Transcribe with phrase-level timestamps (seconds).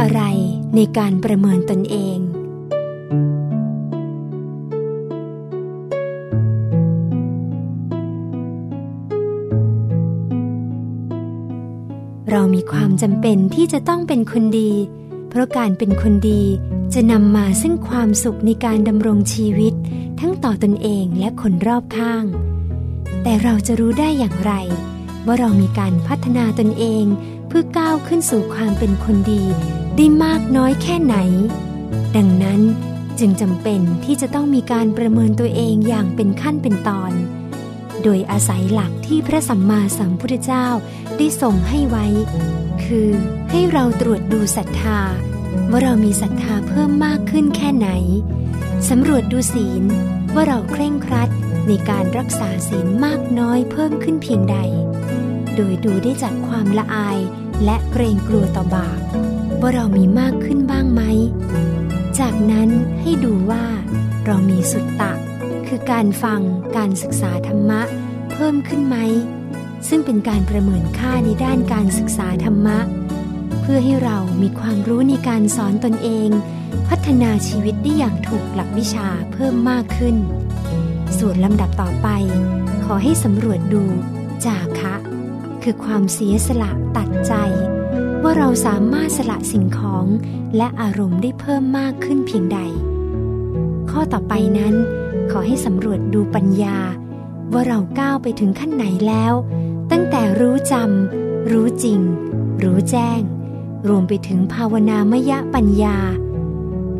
[0.00, 0.20] อะไร
[0.76, 2.18] ในการประเมินตนเอง
[12.30, 14.72] เรามีความจำเป็นที่จะต้องเป็นคนดี
[15.28, 16.42] เพราะการเป็นคนดี
[16.94, 19.74] จะนำมาซึ่งความสุขในการดำรงชีวิต
[20.20, 22.24] ทั้งต่อตนเองและคนรอบข้าง
[23.22, 24.52] แต่เราจะรู้ได้อย่างไร
[25.26, 27.04] ว่าเรามีการพัฒนาตนเอง
[27.54, 29.42] พื่อก้าวขึ้นสู่ความเป็นคนดี
[29.96, 31.16] ได้มากน้อยแค่ไหน
[32.16, 32.60] ดังนั้น
[33.18, 37.12] จึงจำเป็นที่จะต้องมีการประเมินตัวเองอย่างเป็นขั้นเป็นตอน
[38.02, 40.66] โดยอาศัยหลักที่พระสัมมาสัมพุทธเจ้า
[41.16, 42.06] ได้ส่งให้ไว้
[42.84, 43.08] คือ
[43.50, 45.00] ให้เราตรวจดูศรัทธา
[45.70, 47.88] ว่าเรามีศรัทธาเพิ่มมากขึ้นแค่ไหน
[48.88, 49.84] สำรวจดูศีล
[50.34, 51.30] ว่าเราเคร่งครัด
[51.68, 54.58] ในการรักษาศีลมากน้อยเพิ่มขึ้นเพียงใด
[55.56, 57.18] โดยดูได้จากความละอาย
[57.64, 59.00] และเกรงกลัวต่อบาป
[59.60, 61.02] ว่าเรามีมากขึ้นบ้างไหม
[62.18, 62.68] จากนั้น
[63.00, 63.64] ให้ดูว่า
[64.26, 65.12] เรามีสุตตะ
[65.66, 66.40] คือการฟัง
[66.76, 67.80] การศึกษาธรรมะ
[68.32, 68.96] เพิ่มขึ้นไหม
[69.88, 72.78] ซึ่งเป็นการประเมินค่าในด้านการศึกษาธรรมะ
[73.60, 76.28] เพื่อให้เรามีความรู้ในการสอนตนเอง
[76.88, 80.16] พัฒนาชีวิตได้อย่างถูกหลักวิชาเพิ่มมากขึ้น
[81.18, 82.08] ส่วนลำดับต่อไป
[82.84, 83.84] ขอให้สำรวจดู
[84.44, 84.94] จาคะ
[85.62, 87.34] คือความเสียสละตัดใจ
[88.22, 90.06] ว่าเราสามารถสละสิ่งของ
[90.56, 92.60] และอารมณ์ได้เพิ่มมากขึ้นเพียงใด
[93.90, 94.74] ข้อต่อไปนั้น
[95.30, 96.78] ขอให้สำรวจดูปัญญา
[97.52, 99.34] ว่าเราก้าวไปถึงขั้นไหนแล้ว
[99.90, 102.00] ตั้งแต่รู้จำรู้จริง
[102.62, 103.20] รู้แจ้ง
[103.88, 105.98] รวมไปถึงภาวนามยะปัญญา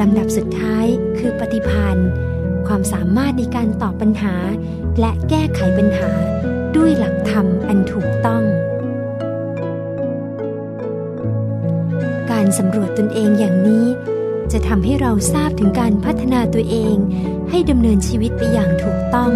[0.00, 0.86] ลำดับสุดท้าย
[1.18, 2.08] คือปฏิพานธ์
[2.66, 4.34] ความสามารถในการตอบปัญหา
[5.00, 6.10] และแก้ไขปัญหา
[7.74, 8.44] อันถูกต้อง
[12.30, 13.86] การสำรวจตนเองอย่างนี้
[14.52, 16.96] จะทำให้เราทราบถึงการพัฒนาตัวเอง
[17.50, 19.32] ให้ดำเนินชีวิตไปอย่างถูกต้อง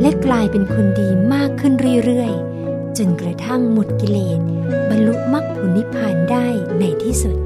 [0.00, 1.72] และกลายเป็นคนดีมากขึ้น
[2.04, 4.40] เรื่อยๆ จนกระทั่งหมดกิเลส
[4.88, 6.46] บรรลุมรรคผลนิพพานได้
[6.78, 7.36] ในที่สุด